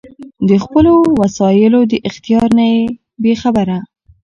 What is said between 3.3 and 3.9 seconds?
خبره